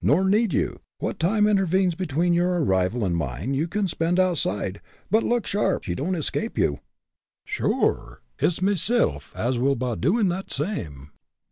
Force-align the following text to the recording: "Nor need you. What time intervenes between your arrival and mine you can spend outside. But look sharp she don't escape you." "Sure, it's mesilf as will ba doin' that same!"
"Nor 0.00 0.22
need 0.24 0.52
you. 0.52 0.78
What 1.00 1.18
time 1.18 1.48
intervenes 1.48 1.96
between 1.96 2.32
your 2.32 2.62
arrival 2.62 3.04
and 3.04 3.16
mine 3.16 3.54
you 3.54 3.66
can 3.66 3.88
spend 3.88 4.20
outside. 4.20 4.80
But 5.10 5.24
look 5.24 5.48
sharp 5.48 5.82
she 5.82 5.96
don't 5.96 6.14
escape 6.14 6.56
you." 6.56 6.78
"Sure, 7.44 8.22
it's 8.38 8.62
mesilf 8.62 9.34
as 9.34 9.58
will 9.58 9.74
ba 9.74 9.96
doin' 9.96 10.28
that 10.28 10.52
same!" 10.52 11.10